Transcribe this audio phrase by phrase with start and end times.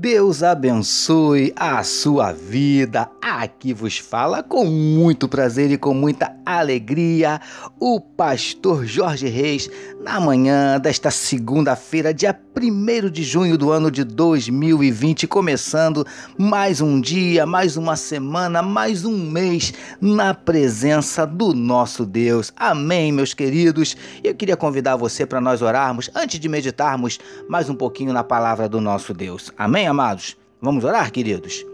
[0.00, 3.10] Deus abençoe a sua vida.
[3.20, 7.40] Aqui vos fala com muito prazer e com muita alegria
[7.80, 9.68] o pastor Jorge Reis
[10.08, 16.02] na manhã desta segunda-feira, dia 1 de junho do ano de 2020, começando
[16.38, 22.50] mais um dia, mais uma semana, mais um mês na presença do nosso Deus.
[22.56, 23.98] Amém, meus queridos.
[24.24, 28.66] Eu queria convidar você para nós orarmos antes de meditarmos mais um pouquinho na palavra
[28.66, 29.52] do nosso Deus.
[29.58, 30.38] Amém, amados?
[30.58, 31.66] Vamos orar, queridos?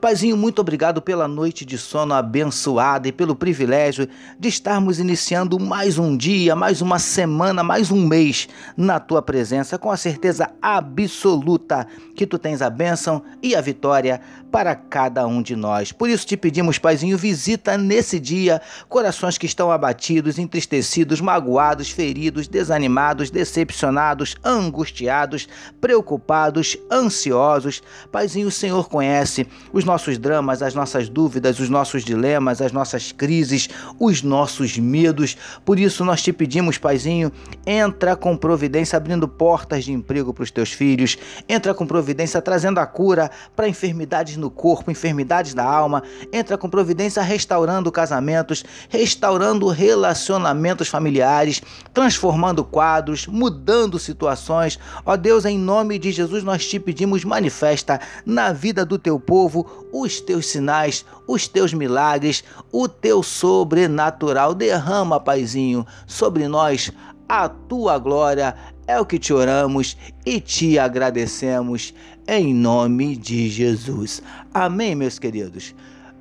[0.00, 4.08] Paizinho, muito obrigado pela noite de sono abençoada e pelo privilégio
[4.38, 9.76] de estarmos iniciando mais um dia, mais uma semana, mais um mês na tua presença,
[9.76, 11.84] com a certeza absoluta
[12.14, 14.20] que tu tens a bênção e a vitória
[14.52, 15.90] para cada um de nós.
[15.90, 22.46] Por isso te pedimos, Paizinho, visita nesse dia corações que estão abatidos, entristecidos, magoados, feridos,
[22.46, 25.48] desanimados, decepcionados, angustiados,
[25.80, 27.82] preocupados, ansiosos.
[28.12, 33.10] Paizinho, o Senhor conhece os nossos dramas, as nossas dúvidas, os nossos dilemas, as nossas
[33.10, 35.36] crises, os nossos medos.
[35.64, 37.32] Por isso nós te pedimos, Paizinho,
[37.66, 41.16] entra com providência abrindo portas de emprego para os teus filhos,
[41.48, 46.02] entra com providência trazendo a cura para enfermidades no corpo, enfermidades da alma,
[46.32, 54.78] entra com providência restaurando casamentos, restaurando relacionamentos familiares, transformando quadros, mudando situações.
[55.04, 59.77] Ó Deus, em nome de Jesus nós te pedimos manifesta na vida do teu povo
[59.92, 64.54] os teus sinais, os teus milagres, o teu sobrenatural.
[64.54, 66.92] Derrama, Paizinho, sobre nós
[67.28, 68.54] a tua glória.
[68.86, 71.94] É o que te oramos e te agradecemos
[72.26, 74.22] em nome de Jesus.
[74.52, 75.74] Amém, meus queridos.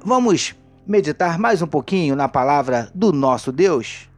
[0.04, 0.56] Vamos
[0.86, 4.10] meditar mais um pouquinho na palavra do nosso Deus?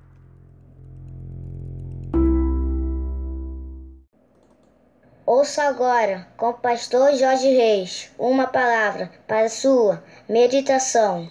[5.31, 11.29] Ouça agora, com o pastor Jorge Reis, uma palavra para sua meditação.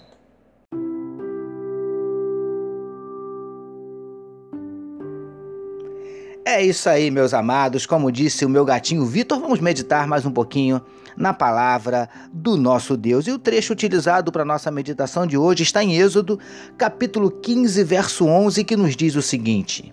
[6.45, 7.87] É isso aí, meus amados.
[7.87, 10.81] Como disse o meu gatinho Vitor, vamos meditar mais um pouquinho
[11.17, 13.27] na palavra do nosso Deus.
[13.27, 16.39] E o trecho utilizado para nossa meditação de hoje está em Êxodo,
[16.77, 19.93] capítulo 15, verso 11, que nos diz o seguinte: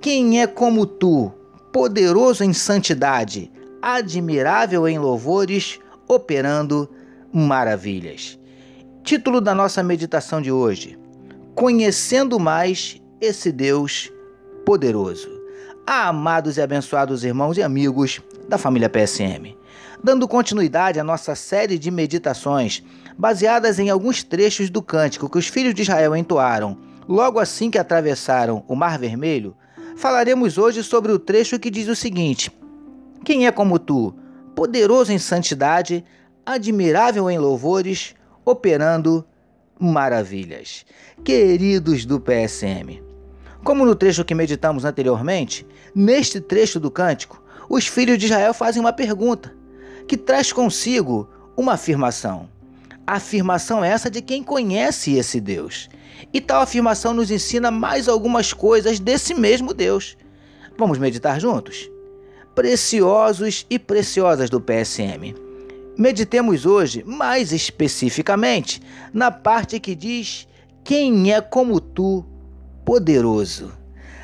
[0.00, 1.32] Quem é como tu,
[1.72, 3.50] poderoso em santidade,
[3.80, 6.88] admirável em louvores, operando
[7.32, 8.38] maravilhas.
[9.02, 10.98] Título da nossa meditação de hoje:
[11.54, 14.10] Conhecendo mais esse Deus
[14.64, 15.28] poderoso.
[15.86, 19.56] Ah, amados e abençoados irmãos e amigos da família PSM,
[20.02, 22.82] dando continuidade à nossa série de meditações
[23.18, 27.78] baseadas em alguns trechos do cântico que os filhos de Israel entoaram logo assim que
[27.78, 29.56] atravessaram o Mar Vermelho,
[30.00, 32.50] falaremos hoje sobre o trecho que diz o seguinte:
[33.22, 34.14] Quem é como tu,
[34.56, 36.02] poderoso em santidade,
[36.44, 39.24] admirável em louvores, operando
[39.78, 40.86] maravilhas.
[41.22, 43.02] Queridos do PSM,
[43.62, 48.80] como no trecho que meditamos anteriormente, neste trecho do cântico, os filhos de Israel fazem
[48.80, 49.54] uma pergunta
[50.08, 52.48] que traz consigo uma afirmação.
[53.10, 55.88] Afirmação é essa de quem conhece esse Deus.
[56.32, 60.16] E tal afirmação nos ensina mais algumas coisas desse mesmo Deus.
[60.78, 61.90] Vamos meditar juntos?
[62.54, 65.34] Preciosos e preciosas do PSM.
[65.98, 68.80] Meditemos hoje, mais especificamente,
[69.12, 70.46] na parte que diz:
[70.84, 72.24] Quem é como tu,
[72.84, 73.72] poderoso?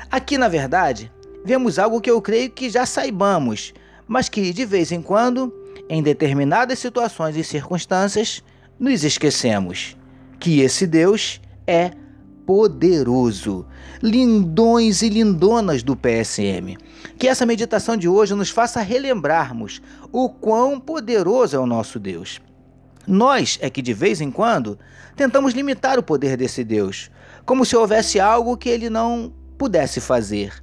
[0.09, 1.11] Aqui, na verdade,
[1.43, 3.73] vemos algo que eu creio que já saibamos,
[4.07, 5.53] mas que de vez em quando,
[5.89, 8.41] em determinadas situações e circunstâncias,
[8.79, 9.97] nos esquecemos
[10.39, 11.91] que esse Deus é
[12.45, 13.65] poderoso.
[14.01, 16.77] Lindões e lindonas do PSM.
[17.17, 22.39] Que essa meditação de hoje nos faça relembrarmos o quão poderoso é o nosso Deus.
[23.05, 24.77] Nós é que de vez em quando
[25.15, 27.09] tentamos limitar o poder desse Deus,
[27.45, 30.53] como se houvesse algo que ele não pudesse fazer,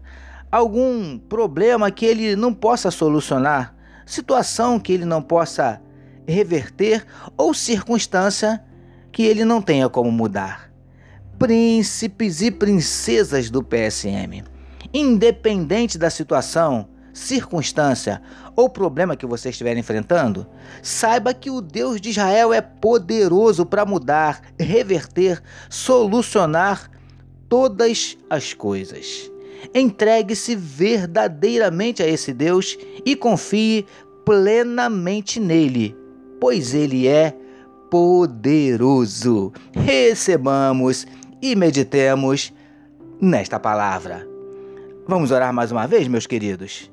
[0.53, 3.75] algum problema que ele não possa solucionar,
[4.07, 5.81] situação que ele não possa
[6.27, 7.05] reverter
[7.37, 8.63] ou circunstância
[9.13, 10.71] que ele não tenha como mudar.
[11.39, 14.45] Príncipes e princesas do PSM,
[14.93, 18.21] independente da situação, circunstância
[18.57, 20.47] ou problema que você estiver enfrentando,
[20.83, 26.91] saiba que o Deus de Israel é poderoso para mudar, reverter, solucionar
[27.49, 29.31] todas as coisas.
[29.75, 33.87] Entregue-se verdadeiramente a esse Deus e confie
[34.25, 35.97] plenamente nele,
[36.45, 37.35] pois Ele é
[37.91, 39.51] poderoso.
[39.73, 41.07] Recebamos
[41.41, 42.53] e meditemos
[43.19, 44.29] nesta palavra.
[45.09, 46.91] Vamos orar mais uma vez, meus queridos?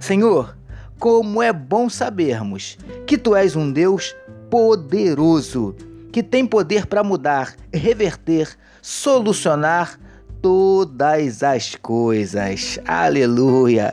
[0.00, 0.56] Senhor,
[0.98, 2.76] como é bom sabermos
[3.06, 4.12] que Tu és um Deus
[4.50, 5.76] poderoso
[6.12, 8.48] que tem poder para mudar, reverter,
[8.82, 9.98] solucionar
[10.40, 12.78] todas as coisas.
[12.86, 13.92] Aleluia!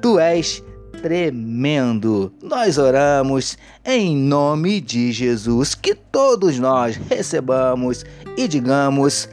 [0.00, 0.62] Tu és
[1.02, 2.32] tremendo.
[2.42, 8.04] Nós oramos em nome de Jesus, que todos nós recebamos
[8.36, 9.28] e digamos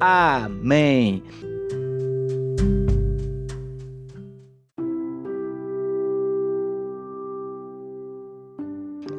[0.00, 1.22] amém.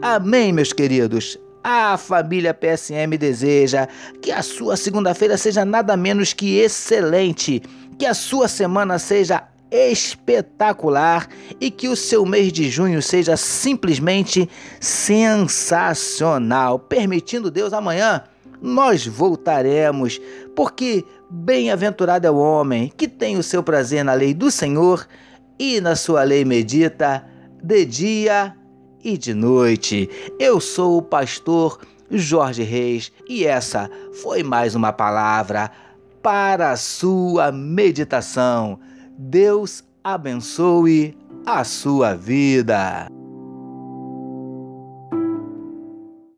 [0.02, 1.38] Amém, meus queridos.
[1.64, 3.88] A família PSM deseja
[4.22, 7.62] que a sua segunda-feira seja nada menos que excelente,
[7.98, 11.28] que a sua semana seja espetacular
[11.60, 16.80] e que o seu mês de junho seja simplesmente sensacional.
[16.80, 18.24] Permitindo Deus, amanhã
[18.62, 20.20] nós voltaremos,
[20.56, 25.06] porque bem-aventurado é o homem que tem o seu prazer na lei do Senhor
[25.58, 27.26] e na sua lei medita
[27.62, 28.56] de dia
[29.04, 30.10] e de noite.
[30.40, 31.80] Eu sou o pastor
[32.10, 33.90] Jorge Reis e essa
[34.22, 35.72] foi mais uma palavra
[36.22, 38.80] para a sua meditação.
[39.18, 43.19] Deus abençoe a sua vida.